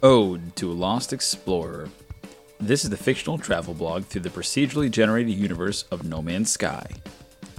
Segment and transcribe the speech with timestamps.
[0.00, 1.88] Ode to a Lost Explorer.
[2.60, 6.86] This is the fictional travel blog through the procedurally generated universe of No Man's Sky.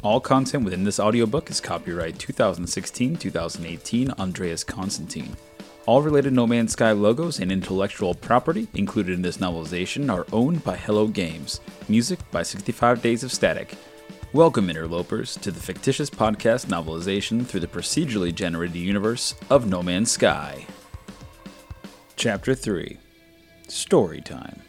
[0.04, 5.36] All content within this audiobook is copyright 2016 2018 Andreas Constantine.
[5.86, 10.64] All related No Man's Sky logos and intellectual property included in this novelization are owned
[10.64, 11.60] by Hello Games.
[11.90, 13.76] Music by 65 Days of Static.
[14.32, 20.12] Welcome, interlopers, to the fictitious podcast novelization through the procedurally generated universe of No Man's
[20.12, 20.66] Sky.
[22.20, 22.98] Chapter 3
[23.70, 24.62] Story Time.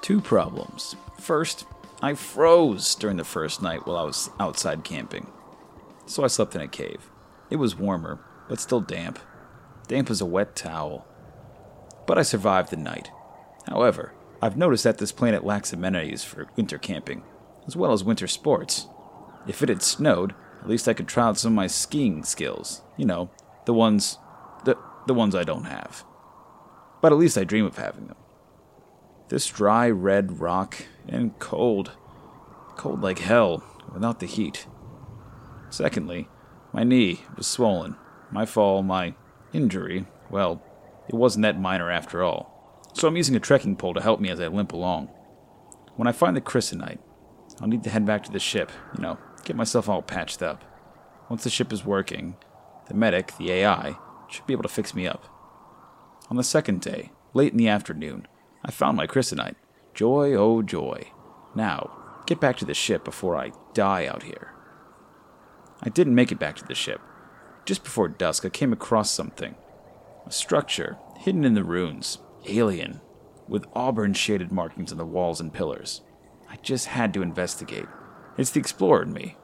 [0.00, 0.94] Two problems.
[1.18, 1.66] First,
[2.00, 5.26] I froze during the first night while I was outside camping.
[6.06, 7.10] So I slept in a cave.
[7.50, 9.18] It was warmer, but still damp.
[9.88, 11.06] Damp as a wet towel.
[12.06, 13.10] But I survived the night.
[13.66, 17.22] However, I've noticed that this planet lacks amenities for winter camping,
[17.66, 18.86] as well as winter sports.
[19.46, 22.82] If it had snowed, at least I could try out some of my skiing skills.
[22.96, 23.30] You know,
[23.66, 24.18] the ones
[24.64, 26.04] the the ones I don't have.
[27.00, 28.16] But at least I dream of having them.
[29.28, 31.92] This dry red rock and cold.
[32.76, 34.66] Cold like hell, without the heat.
[35.70, 36.28] Secondly,
[36.72, 37.96] my knee was swollen.
[38.30, 39.14] My fall, my
[39.52, 40.62] injury, well,
[41.08, 42.82] it wasn't that minor after all.
[42.94, 45.08] So I'm using a trekking pole to help me as I limp along.
[45.96, 46.98] When I find the chrysonite,
[47.60, 50.64] I'll need to head back to the ship, you know, get myself all patched up.
[51.28, 52.36] Once the ship is working,
[52.88, 53.96] the medic, the AI,
[54.28, 55.26] should be able to fix me up.
[56.30, 58.26] On the second day, late in the afternoon,
[58.64, 59.56] I found my chrysonite.
[59.92, 61.08] Joy, oh joy.
[61.54, 64.52] Now, get back to the ship before I die out here.
[65.82, 67.00] I didn't make it back to the ship.
[67.64, 69.54] Just before dusk, I came across something.
[70.26, 73.00] A structure hidden in the ruins, alien,
[73.48, 76.02] with auburn shaded markings on the walls and pillars.
[76.48, 77.86] I just had to investigate.
[78.36, 79.36] It's the explorer in me.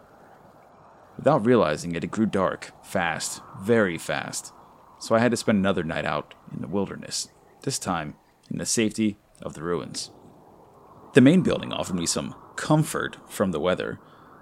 [1.16, 4.52] Without realizing it, it grew dark, fast, very fast.
[4.98, 7.28] So I had to spend another night out in the wilderness,
[7.62, 8.16] this time
[8.50, 10.10] in the safety of the ruins.
[11.14, 13.98] The main building offered me some comfort from the weather,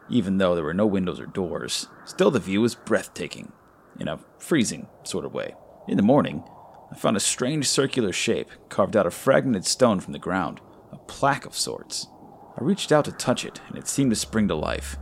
[0.09, 1.89] even though there were no windows or doors.
[2.05, 3.53] Still, the view was breathtaking,
[3.99, 5.55] in a freezing sort of way.
[5.87, 6.45] In the morning,
[6.91, 10.61] I found a strange circular shape carved out of fragmented stone from the ground,
[10.93, 12.07] a plaque of sorts.
[12.57, 14.97] I reached out to touch it, and it seemed to spring to life.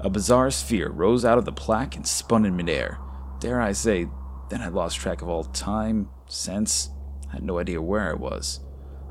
[0.00, 2.98] A bizarre sphere rose out of the plaque and spun in midair.
[3.40, 4.06] Dare I say,
[4.50, 6.90] then I lost track of all time, sense,
[7.30, 8.60] I had no idea where I was.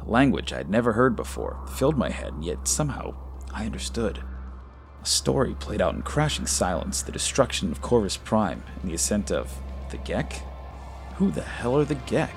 [0.01, 3.15] A language I had never heard before filled my head, and yet somehow
[3.53, 4.23] I understood.
[5.01, 9.31] A story played out in crashing silence the destruction of Corvus Prime and the ascent
[9.31, 10.41] of the Gek?
[11.15, 12.29] Who the hell are the Gek?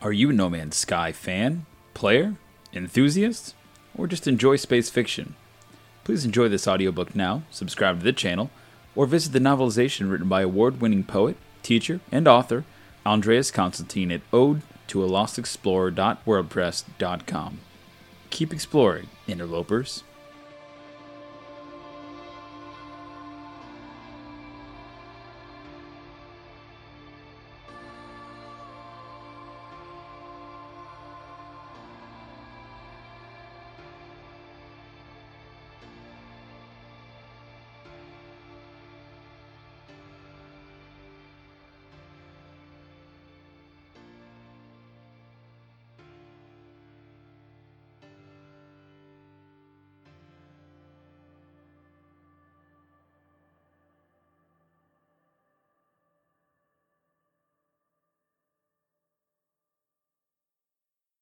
[0.00, 2.36] Are you a No Man's Sky fan, player,
[2.72, 3.54] enthusiast?
[3.98, 5.34] or just enjoy space fiction.
[6.04, 8.48] Please enjoy this audiobook now, subscribe to the channel,
[8.94, 12.64] or visit the novelization written by award winning poet, teacher, and author
[13.06, 17.60] Andreas Constantine at ode to a lost explorer.wordpress.com.
[18.30, 20.04] Keep exploring, interlopers.